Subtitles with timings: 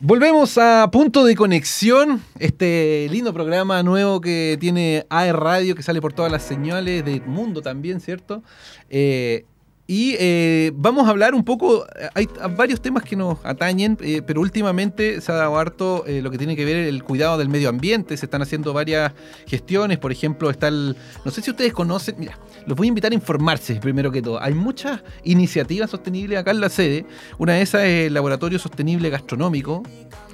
[0.00, 6.02] Volvemos a Punto de Conexión, este lindo programa nuevo que tiene AE Radio, que sale
[6.02, 8.42] por todas las señales del mundo también, ¿cierto?
[8.90, 9.46] Eh,
[9.86, 14.40] y eh, vamos a hablar un poco, hay varios temas que nos atañen, eh, pero
[14.40, 17.68] últimamente se ha dado harto eh, lo que tiene que ver el cuidado del medio
[17.68, 19.12] ambiente, se están haciendo varias
[19.46, 23.12] gestiones, por ejemplo está el, no sé si ustedes conocen, mira, los voy a invitar
[23.12, 27.06] a informarse primero que todo, hay muchas iniciativas sostenibles acá en la sede,
[27.38, 29.84] una de esas es el Laboratorio Sostenible Gastronómico,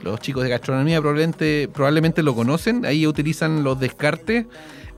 [0.03, 4.47] los chicos de gastronomía probablemente, probablemente lo conocen, ahí utilizan los descartes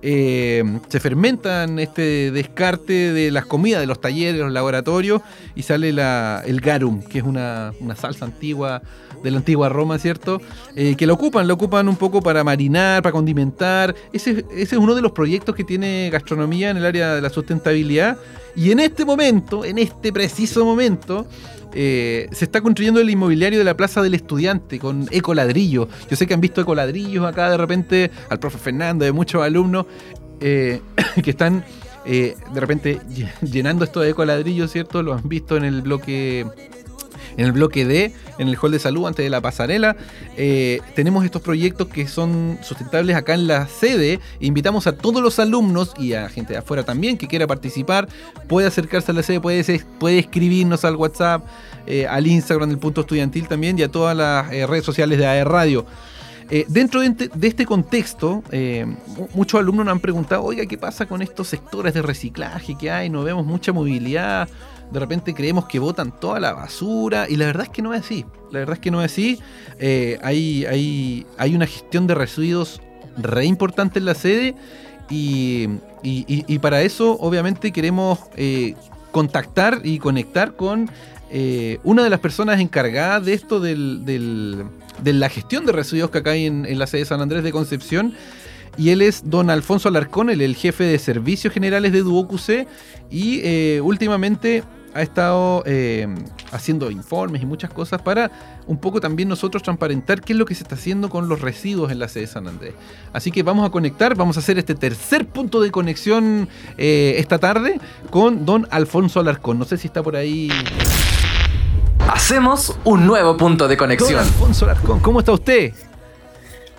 [0.02, 5.22] eh, se fermentan este descarte de las comidas, de los talleres, los laboratorios,
[5.54, 8.82] y sale el garum, que es una, salsa antigua
[9.22, 10.40] de la antigua Roma, ¿cierto?
[10.76, 13.94] Eh, que lo ocupan, lo ocupan un poco para marinar, para condimentar.
[14.12, 17.30] Ese, ese es uno de los proyectos que tiene gastronomía en el área de la
[17.30, 18.18] sustentabilidad.
[18.54, 21.26] Y en este momento, en este preciso momento,
[21.74, 25.88] eh, se está construyendo el inmobiliario de la Plaza del Estudiante con ecoladrillo.
[26.08, 29.86] Yo sé que han visto ecoladrillos acá de repente, al profe Fernando, de muchos alumnos
[30.40, 30.80] eh,
[31.22, 31.64] que están
[32.06, 33.00] eh, de repente
[33.42, 35.02] llenando esto de ecoladrillos, ¿cierto?
[35.02, 36.46] Lo han visto en el bloque
[37.36, 39.96] en el bloque D, en el hall de salud, antes de la pasarela.
[40.36, 44.20] Eh, tenemos estos proyectos que son sustentables acá en la sede.
[44.40, 48.08] Invitamos a todos los alumnos y a gente de afuera también que quiera participar.
[48.48, 51.44] Puede acercarse a la sede, puede, escribirnos al WhatsApp,
[51.86, 55.26] eh, al Instagram del punto estudiantil también y a todas las eh, redes sociales de
[55.26, 55.86] AE Radio.
[56.68, 58.42] dentro de, este contexto,
[59.34, 63.08] muchos alumnos nos han preguntado, oiga, ¿qué pasa con estos sectores de reciclaje que hay?
[63.08, 64.48] No vemos mucha movilidad,
[64.90, 68.02] de repente creemos que votan toda la basura y la verdad es que no es
[68.02, 68.24] así.
[68.50, 69.40] La verdad es que no es así.
[69.78, 72.80] Eh, hay, hay, hay una gestión de residuos
[73.16, 74.54] re importante en la sede
[75.10, 75.68] y,
[76.60, 78.74] para eso obviamente queremos eh,
[79.12, 80.90] contactar y conectar con
[81.30, 86.18] eh, una de las personas encargadas de esto del, de la gestión de residuos que
[86.18, 88.14] acá hay en, la sede de San Andrés de Concepción
[88.76, 92.40] y él es don Alfonso Alarcón, el, jefe de servicios generales de Duocuc
[93.10, 94.62] y últimamente
[94.94, 96.06] ha estado eh,
[96.52, 98.30] haciendo informes y muchas cosas para
[98.66, 101.90] un poco también nosotros transparentar qué es lo que se está haciendo con los residuos
[101.90, 102.74] en la sede de San Andrés.
[103.12, 106.48] Así que vamos a conectar, vamos a hacer este tercer punto de conexión
[106.78, 107.80] eh, esta tarde
[108.10, 109.58] con don Alfonso Alarcón.
[109.58, 110.48] No sé si está por ahí.
[112.08, 114.12] Hacemos un nuevo punto de conexión.
[114.12, 115.74] Don Alfonso Alarcón, ¿cómo está usted?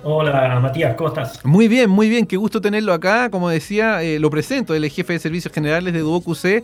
[0.07, 1.43] Hola Matías, ¿cómo estás?
[1.43, 3.31] Muy bien, muy bien, qué gusto tenerlo acá.
[3.31, 6.63] Como decía, eh, lo presento, es jefe de servicios generales de DuoQC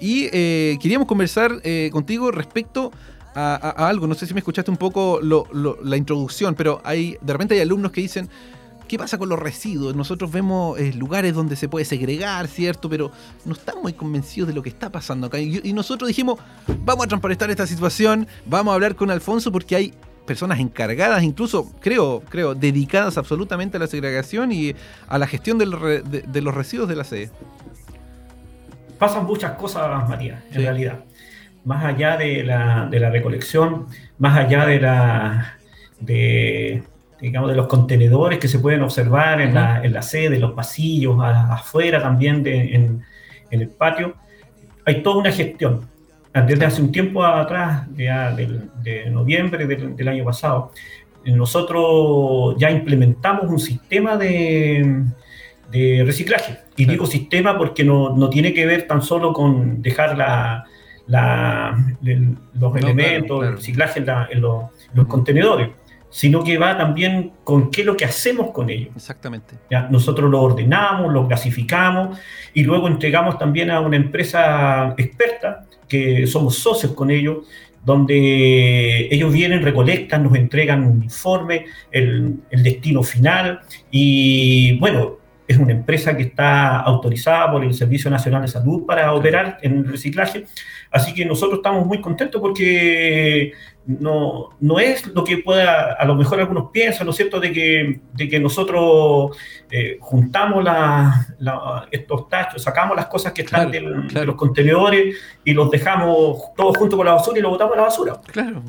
[0.00, 2.90] y eh, queríamos conversar eh, contigo respecto
[3.36, 3.54] a,
[3.88, 4.08] algo.
[4.08, 7.92] No sé si me escuchaste un poco la introducción, pero hay de repente hay alumnos
[7.92, 8.28] que dicen,
[8.88, 9.94] ¿qué pasa con los residuos?
[9.94, 12.90] Nosotros vemos lugares donde se puede segregar, ¿cierto?
[12.90, 13.12] Pero
[13.44, 15.38] no estamos muy convencidos de lo que está pasando acá.
[15.38, 16.40] Y, y nosotros dijimos,
[16.84, 19.94] vamos a transparentar esta situación, vamos a hablar con Alfonso porque hay
[20.26, 24.74] personas encargadas, incluso creo, creo, dedicadas absolutamente a la segregación y
[25.08, 27.30] a la gestión de, los residuos de la sede.
[28.98, 31.00] Pasan muchas cosas, Matías, en realidad.
[31.64, 33.86] Más allá de la, recolección,
[34.18, 35.56] más allá de la
[36.00, 36.82] de,
[37.20, 40.52] digamos, de los contenedores que se pueden observar en, la, en la, sede, en los
[40.52, 43.04] pasillos, afuera también en,
[43.50, 44.14] en el patio,
[44.86, 45.86] hay toda una gestión
[46.32, 50.72] desde hace un tiempo atrás, ya de noviembre del, año pasado,
[51.24, 55.04] nosotros ya implementamos un sistema de,
[56.04, 56.58] reciclaje.
[56.76, 60.64] Y digo sistema porque no, tiene que ver tan solo con dejar la,
[62.54, 64.70] los elementos, el reciclaje en, los,
[65.08, 65.70] contenedores,
[66.10, 68.90] sino que va también con qué es lo que hacemos con ellos.
[68.94, 69.54] Exactamente.
[69.70, 69.88] ¿Ya?
[69.90, 72.18] Nosotros lo ordenamos, lo clasificamos
[72.52, 77.46] y luego entregamos también a una empresa experta que somos socios con ellos,
[77.84, 83.60] donde ellos vienen, recolectan, nos entregan un informe, el, destino final
[83.90, 85.18] y bueno,
[85.50, 89.84] es una empresa que está autorizada por el Servicio Nacional de Salud para operar en
[89.84, 90.46] reciclaje.
[90.92, 93.52] Así que nosotros estamos muy contentos porque
[93.84, 97.52] no, no es lo que pueda, a lo mejor algunos piensan, ¿no es cierto?, de
[97.52, 99.36] que, de que nosotros
[99.72, 100.64] eh, juntamos
[101.90, 106.96] estos tachos, sacamos las cosas que están de los contenedores y los dejamos todos junto
[106.96, 108.20] con la basura y los botamos a la basura.
[108.30, 108.62] Claro.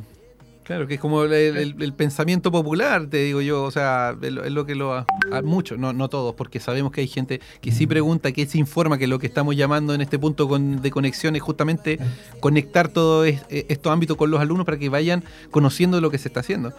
[0.72, 4.74] Claro, que es como el, pensamiento popular, te digo yo, o sea, es lo, que
[4.74, 4.94] lo...
[4.94, 5.06] A,
[5.44, 8.98] muchos, no, no todos, porque sabemos que hay gente que sí pregunta, que se informa,
[8.98, 12.00] que lo que estamos llamando en este punto de conexión es justamente
[12.40, 16.30] conectar todos e, estos ámbitos con los alumnos para que vayan conociendo lo que se
[16.30, 16.72] está haciendo.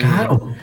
[0.00, 0.54] Claro.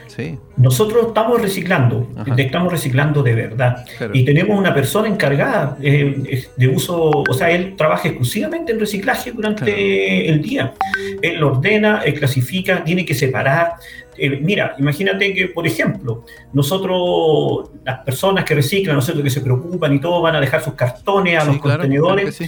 [0.58, 2.08] Nosotros estamos reciclando,
[2.38, 3.86] estamos reciclando de verdad.
[4.14, 9.32] Y tenemos una persona encargada eh, de uso, o sea, él trabaja exclusivamente en reciclaje
[9.32, 10.74] durante el día.
[11.22, 13.74] Él ordena, él clasifica, tiene que separar.
[14.16, 19.94] Eh, mira, imagínate que, por ejemplo, nosotros, las personas que reciclan, nosotros que se preocupan
[19.94, 22.40] y todo, van a dejar sus cartones a los contenedores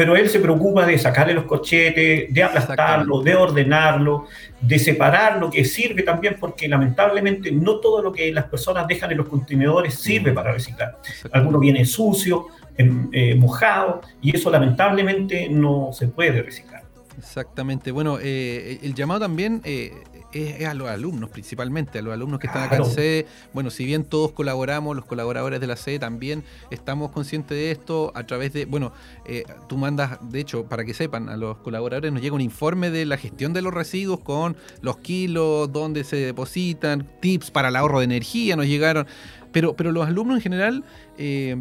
[0.00, 5.50] pero él se preocupa de sacarle los corchetes, de aplastarlo, de ordenarlo, de separar lo
[5.50, 9.96] que sirve también, porque lamentablemente no todo lo que las personas dejan en los contenedores
[9.96, 10.34] sirve mm.
[10.34, 10.98] para reciclar.
[11.32, 12.46] Alguno viene sucio,
[12.78, 16.82] em, eh, mojado, y eso lamentablemente no se puede reciclar.
[17.18, 17.92] Exactamente.
[17.92, 19.92] Bueno, eh, el llamado también eh,
[20.32, 23.26] es, a los alumnos principalmente, a los alumnos que están acá en sede.
[23.52, 28.12] Bueno, si bien todos colaboramos, los colaboradores de la sede también estamos conscientes de esto
[28.14, 28.92] a través de, bueno,
[29.26, 32.90] eh, tú mandas, de hecho, para que sepan, a los colaboradores nos llega un informe
[32.90, 37.76] de la gestión de los residuos con los kilos, dónde se depositan, tips para el
[37.76, 39.06] ahorro de energía, nos llegaron.
[39.52, 40.84] Pero, pero los alumnos en general,
[41.18, 41.56] eh,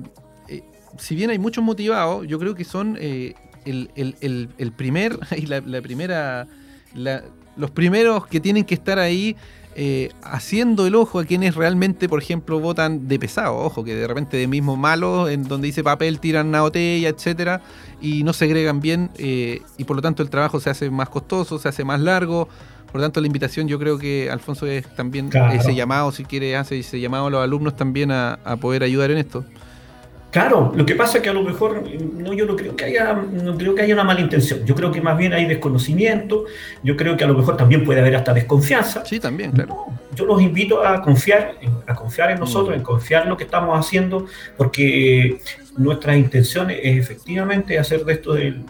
[0.47, 0.63] eh,
[0.97, 6.47] si bien hay muchos motivados, yo creo que son el, primer y la, la primera...
[6.95, 7.23] La,
[7.59, 9.35] los primeros que tienen que estar ahí
[9.75, 13.57] eh, haciendo el ojo a quienes realmente, por ejemplo, votan de pesado.
[13.57, 17.61] Ojo, que de repente de mismo malo, en donde dice papel, tiran una botella, etcétera,
[18.01, 21.59] y no segregan bien, eh, y por lo tanto el trabajo se hace más costoso,
[21.59, 22.49] se hace más largo.
[22.91, 26.57] Por lo tanto, la invitación yo creo que Alfonso es también ese llamado, si quiere,
[26.57, 29.45] hace ese llamado a los alumnos también a poder ayudar en esto.
[30.31, 31.83] Claro, lo que pasa es que a lo mejor
[32.13, 34.63] no, yo no creo que haya, no creo que haya una mala intención.
[34.63, 36.45] Yo creo que más bien hay desconocimiento.
[36.83, 39.03] Yo creo que a lo mejor también puede haber hasta desconfianza.
[39.05, 39.87] Sí, también, claro.
[40.13, 41.55] yo los invito a confiar,
[41.87, 45.39] a confiar en nosotros, en confiar en lo que estamos haciendo, porque
[45.77, 48.63] nuestras intenciones es efectivamente hacer de esto del,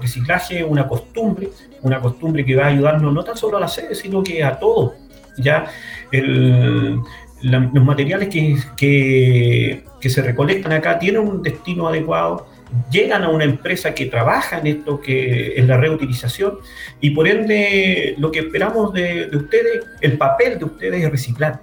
[0.00, 1.50] reciclaje una costumbre,
[1.82, 4.58] una costumbre que va a ayudarnos no tan solo a la sede, sino que a
[4.58, 4.94] todos.
[5.38, 5.66] Ya
[6.10, 7.00] el
[7.42, 8.28] los materiales
[8.76, 12.46] que, se recolectan acá tienen un destino adecuado,
[12.90, 16.58] llegan a una empresa que trabaja en esto, que es la reutilización,
[17.00, 21.60] y por ende lo que esperamos de, de ustedes, el papel de ustedes es reciclar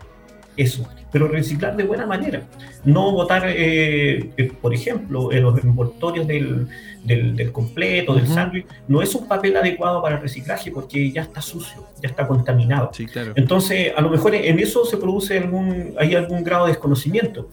[0.59, 2.43] eso, pero reciclar de buena manera.
[2.83, 6.67] No botar, eh, eh, por ejemplo, en los envoltorios del,
[7.03, 11.41] del, completo, del sándwich, no es un papel adecuado para el reciclaje porque ya está
[11.41, 12.91] sucio, ya está contaminado.
[13.35, 17.49] Entonces, a lo mejor en eso se produce algún, hay algún grado de desconocimiento.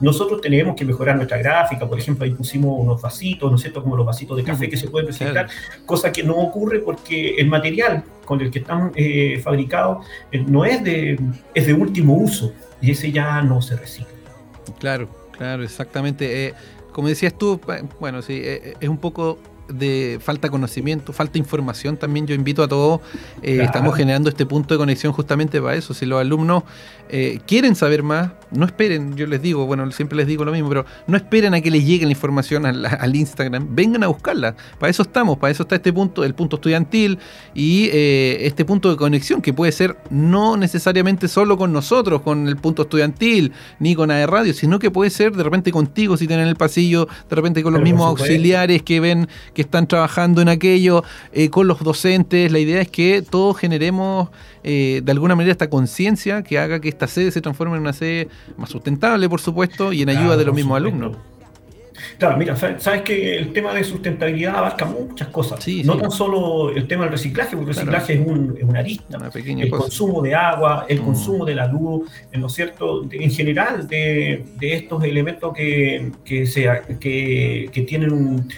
[0.00, 3.82] Nosotros tenemos que mejorar nuestra gráfica, por ejemplo, ahí pusimos unos vasitos, ¿no es cierto?,
[3.82, 5.48] como los vasitos de café que se pueden reciclar,
[5.86, 10.06] cosa que no ocurre porque el material con el que están eh, fabricados
[10.46, 11.18] no es de,
[11.52, 14.14] es de último uso y ese ya no se recicla.
[14.78, 16.46] Claro, claro, exactamente.
[16.46, 16.54] Eh,
[16.92, 17.60] como decías tú,
[17.98, 19.40] bueno, sí, eh, es un poco
[19.72, 22.26] de falta de conocimiento, falta de información también.
[22.26, 23.00] Yo invito a todos,
[23.42, 25.94] eh, estamos generando este punto de conexión justamente para eso.
[25.94, 26.64] Si los alumnos
[27.12, 30.68] eh, quieren saber más, no esperen, yo les digo, bueno, siempre les digo lo mismo,
[30.68, 34.54] pero no esperen a que les llegue la información al, Instagram, vengan a buscarla.
[34.78, 37.18] Para eso estamos, para eso está este punto, el punto estudiantil
[37.52, 42.46] y eh, este punto de conexión que puede ser no necesariamente solo con nosotros, con
[42.46, 46.28] el punto estudiantil, ni con AE Radio, sino que puede ser de repente contigo si
[46.28, 50.48] tienen el pasillo, de repente con los mismos auxiliares que ven que están trabajando en
[50.48, 52.50] aquello, eh, con los docentes.
[52.52, 54.28] La idea es que todos generemos
[54.62, 58.28] de alguna manera esta conciencia que haga que esta sede se transforme en una sede
[58.58, 61.16] más sustentable, por supuesto, y en ayuda de los mismos alumnos.
[62.18, 65.66] Claro, mira, sabes que el tema de sustentabilidad abarca muchas cosas.
[65.84, 69.18] no tan solo el tema del reciclaje, porque el reciclaje es, un, una arista.
[69.34, 71.04] el consumo de agua, el mm.
[71.04, 73.06] consumo de la luz, ¿no es cierto?
[73.10, 78.48] en general, de, estos elementos que, que, que, tienen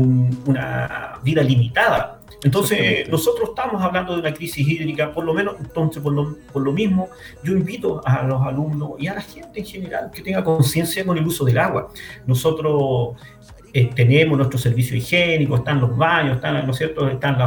[0.00, 2.20] una vida limitada.
[2.42, 6.62] Entonces, nosotros estamos hablando de una crisis hídrica, por lo menos, entonces, por lo, por
[6.62, 7.08] lo mismo,
[7.42, 11.16] yo invito a los alumnos y a la gente en general que tenga conciencia con
[11.16, 11.88] el uso del agua.
[12.26, 13.16] Nosotros
[13.72, 17.08] eh, tenemos nuestro servicio higiénico, están los baños, están, ¿no es cierto?
[17.08, 17.38] están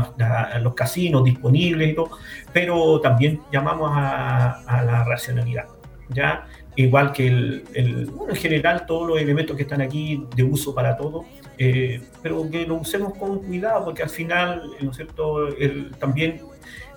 [0.63, 2.11] los, casinos disponibles y todo,
[2.51, 5.67] pero también llamamos a, a la racionalidad.
[6.09, 6.47] ¿ya?
[6.75, 10.95] igual que el, bueno, en general todos los elementos que están aquí de uso para
[10.95, 11.25] todo,
[11.59, 16.41] eh, pero que lo usemos con cuidado porque al final, ¿no es cierto?, el, también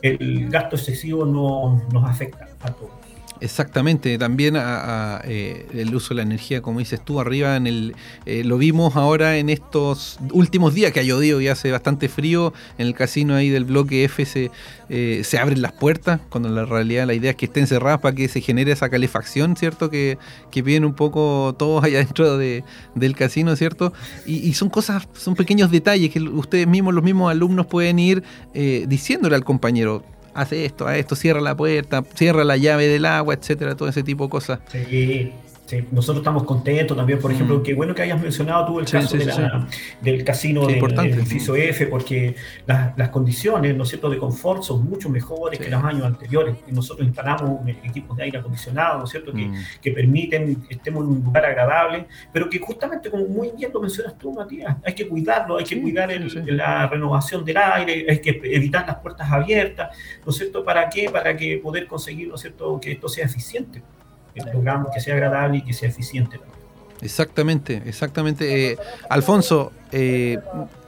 [0.02, 3.01] el gasto excesivo no, nos afecta a todos.
[3.42, 8.44] Exactamente, también eh, el uso de la energía, como dices tú, arriba en el eh,
[8.44, 12.86] lo vimos ahora en estos últimos días que ha llovido y hace bastante frío, en
[12.86, 14.52] el casino ahí del bloque F se,
[14.88, 17.98] eh, se abren las puertas, cuando en la realidad la idea es que estén cerradas
[17.98, 19.90] para que se genere esa calefacción, ¿cierto?
[19.90, 20.18] Que,
[20.52, 22.62] que piden un poco todos allá dentro de,
[22.94, 23.92] del casino, ¿cierto?
[24.24, 28.22] Y, son cosas, son pequeños detalles que ustedes mismos, los mismos alumnos pueden ir
[28.86, 33.34] diciéndole al compañero hace esto, a esto, cierra la puerta, cierra la llave del agua,
[33.34, 34.60] etcétera, todo ese tipo de cosas.
[35.90, 37.62] Nosotros estamos contentos también, por ejemplo, mm.
[37.62, 39.16] qué bueno que hayas mencionado tú el caso
[40.00, 42.34] del casino del, edificio F, porque
[42.66, 46.56] las, condiciones, ¿no es cierto?, de confort son mucho mejores que los años anteriores.
[46.68, 49.54] Nosotros instalamos equipos de aire acondicionado, ¿no es cierto?, que, mm.
[49.80, 53.80] que, permiten que estemos en un lugar agradable, pero que justamente, como muy bien lo
[53.80, 56.10] mencionas tú, Matías, hay que cuidarlo, hay que cuidar
[56.46, 61.08] la renovación del aire, hay que evitar las puertas abiertas, ¿no es cierto?, ¿para qué?
[61.10, 63.82] Para que poder conseguir, ¿no es cierto?, que esto sea eficiente
[64.34, 66.40] el programa que sea agradable y que sea eficiente.
[67.00, 68.72] Exactamente, exactamente.
[68.72, 68.78] Eh,
[69.10, 70.38] Alfonso, eh,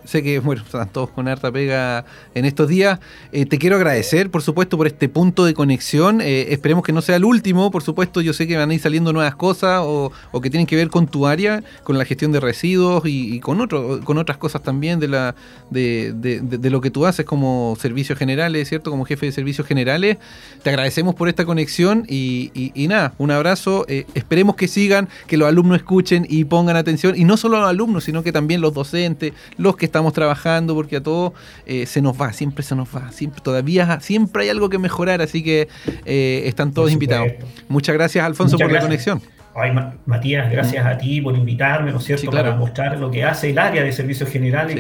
[0.04, 3.00] sé que bueno, están todos con harta pega en estos días.
[3.32, 6.20] Eh, te quiero agradecer, por supuesto, por este punto de conexión.
[6.20, 8.20] Eh, esperemos que no sea el último, por supuesto.
[8.20, 11.06] Yo sé que van a ir saliendo nuevas cosas o, que tienen que ver con
[11.06, 15.08] tu área, con la gestión de residuos y, con, otro, con otras cosas también de,
[15.08, 15.34] la,
[15.70, 18.90] de, lo que tú haces como servicios generales, ¿cierto?
[18.90, 20.18] Como jefe de servicios generales.
[20.62, 23.86] Te agradecemos por esta conexión y, nada, un abrazo.
[23.88, 27.14] Eh, esperemos que sigan, que los alumnos escuchen y pongan atención.
[27.16, 30.96] Y no solo los alumnos, sino que también los docentes, los que estamos trabajando, porque
[30.96, 31.34] a todos
[31.66, 35.22] eh, se nos va, siempre se nos va, siempre, todavía siempre hay algo que mejorar,
[35.22, 35.68] así que
[36.04, 37.28] eh, están todos invitados.
[37.68, 39.22] Muchas gracias, Alfonso, por la conexión.
[39.54, 39.70] Ay,
[40.04, 43.58] Matías, gracias a ti por invitarme, ¿no es cierto?, para mostrar lo que hace el
[43.58, 44.76] área de servicios generales.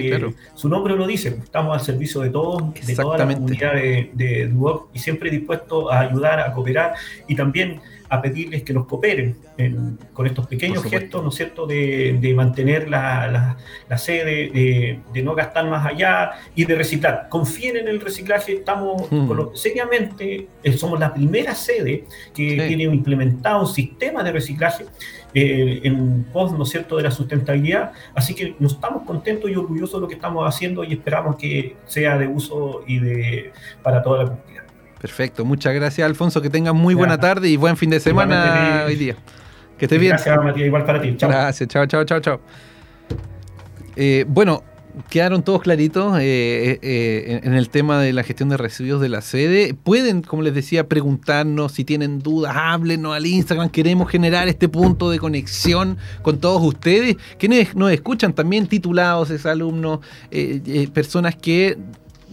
[0.56, 4.48] Su nombre lo dice, estamos al servicio de todos, de toda la comunidad de, de
[4.48, 6.94] Duoc y siempre dispuesto a ayudar, a cooperar
[7.28, 7.80] y también
[8.14, 9.36] a pedirles que nos cooperen
[10.12, 13.56] con estos pequeños gestos, ¿no es cierto?, de, mantener la,
[13.96, 17.28] sede, de, no gastar más allá y de reciclar.
[17.28, 19.54] Confíen en el reciclaje, estamos mm.
[19.54, 22.04] seriamente, eh, somos la primera sede
[22.34, 24.86] que tiene implementado un sistema de reciclaje
[25.34, 27.92] eh, en pos, ¿no es cierto?, de la sustentabilidad.
[28.14, 31.76] Así que nos estamos contentos y orgullosos de lo que estamos haciendo y esperamos que
[31.86, 33.52] sea de uso y de
[33.82, 34.63] para toda la comunidad.
[35.04, 38.96] Perfecto, muchas gracias Alfonso, que tengas muy buena tarde y buen fin de semana hoy
[38.96, 39.16] día.
[39.76, 40.12] Que estés bien.
[40.12, 41.14] Gracias Matías, igual para ti.
[41.18, 41.28] Chao.
[41.28, 42.40] Gracias, chao, chao, chao, chao.
[43.96, 44.64] Eh, bueno,
[45.10, 49.20] quedaron todos claritos eh, eh, en el tema de la gestión de residuos de la
[49.20, 49.74] sede.
[49.74, 53.68] Pueden, como les decía, preguntarnos si tienen dudas, háblenos al Instagram.
[53.68, 57.18] Queremos generar este punto de conexión con todos ustedes.
[57.36, 59.98] Que nos escuchan también titulados, exalumnos,
[60.94, 61.76] personas que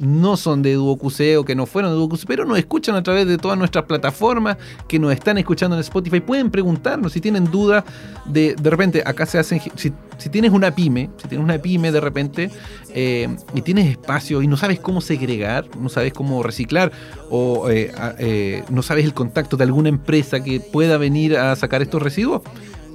[0.02, 3.28] no son de DuoQC o que no fueron de DuoQC, pero nos escuchan a través
[3.28, 6.20] de todas nuestras plataformas, que nos están escuchando en Spotify.
[6.20, 7.84] Pueden preguntarnos si tienen dudas
[8.26, 9.94] de, de repente, acá se hacen, si,
[10.30, 12.50] tienes una pyme, si tienes una pyme de repente
[12.94, 16.92] eh, y tienes espacio y no sabes cómo segregar, no sabes cómo reciclar
[17.30, 21.82] o eh, eh, no sabes el contacto de alguna empresa que pueda venir a sacar
[21.82, 22.42] estos residuos,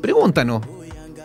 [0.03, 0.63] pregúntanos.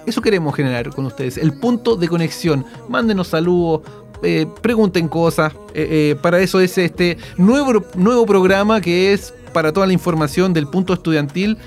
[0.06, 2.66] Eso queremos generar con ustedes, el punto de conexión.
[2.90, 3.82] Mándenos saludos,
[4.24, 5.54] eh, pregunten cosas.
[5.74, 10.54] Eh, eh, para eso es este nuevo, nuevo programa que es para toda la información
[10.54, 11.58] del punto estudiantil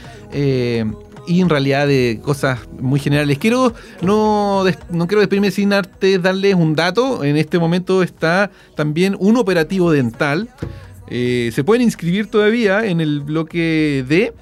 [1.27, 3.39] y en realidad de cosas muy generales.
[3.39, 7.25] Quiero no, no quiero despedirme sin antes darles un dato.
[7.25, 10.49] En este momento está también un operativo dental.
[11.09, 14.33] se pueden inscribir todavía en el bloque D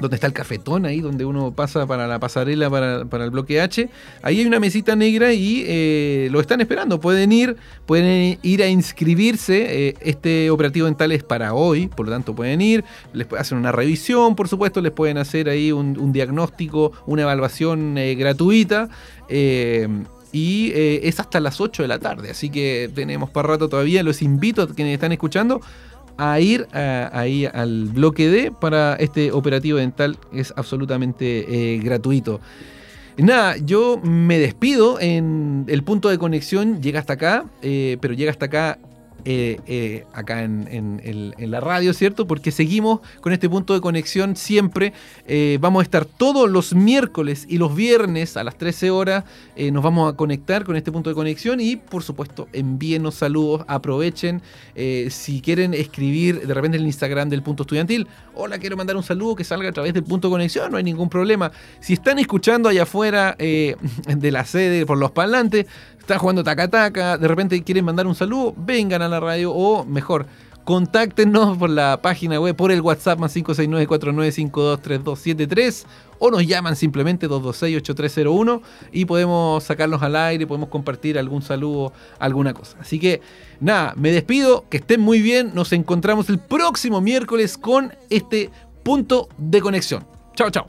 [0.00, 3.88] donde está el cafetón ahí, donde uno pasa para la pasarela para, el bloque H.
[4.22, 7.00] Ahí hay una mesita negra y eh, lo están esperando.
[7.00, 9.88] Pueden ir, pueden ir a inscribirse.
[9.88, 13.72] Eh, este operativo dental es para hoy, por lo tanto pueden ir, les hacen una
[13.72, 18.88] revisión, por supuesto, les pueden hacer ahí un, diagnóstico, una evaluación eh, gratuita.
[20.32, 24.02] y es hasta las 8 de la tarde, así que tenemos para rato todavía.
[24.02, 25.60] Los invito a quienes están escuchando
[26.20, 30.18] a ir ahí al bloque D para este operativo dental.
[30.32, 32.40] Es absolutamente eh, gratuito.
[33.16, 38.30] Nada, yo me despido en el punto de conexión, llega hasta acá, eh, pero llega
[38.30, 38.78] hasta acá
[39.24, 42.26] eh, eh, acá en, la radio, ¿cierto?
[42.26, 44.92] Porque seguimos con este punto de conexión siempre.
[45.26, 49.24] Eh, vamos a estar todos los miércoles y los viernes a las 13 horas.
[49.72, 54.42] nos vamos a conectar con este punto de conexión y, por supuesto, envíenos saludos, aprovechen.
[54.74, 59.02] si quieren escribir de repente en el Instagram del punto estudiantil, hola, quiero mandar un
[59.02, 61.52] saludo que salga a través del punto de conexión, no hay ningún problema.
[61.80, 65.66] Si están escuchando allá afuera de la sede por los parlantes,
[66.10, 70.26] está jugando taca-taca, de repente quieren mandar un saludo, vengan a la radio o mejor,
[70.64, 75.84] contáctenos por la página web, por el WhatsApp más 569-49523273
[76.18, 82.54] o nos llaman simplemente 226-8301 y podemos sacarlos al aire, podemos compartir algún saludo, alguna
[82.54, 82.76] cosa.
[82.80, 83.20] Así que
[83.60, 88.50] nada, me despido, que estén muy bien, nos encontramos el próximo miércoles con este
[88.82, 90.04] punto de conexión.
[90.34, 90.66] Chao, chao.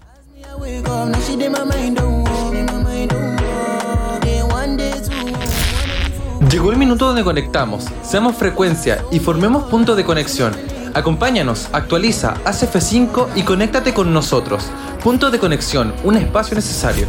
[6.51, 10.53] Llegó el minuto donde conectamos, seamos frecuencia y formemos punto de conexión.
[10.93, 14.65] Acompáñanos, actualiza, haz F5 y conéctate con nosotros.
[15.01, 17.07] Punto de conexión, un espacio necesario.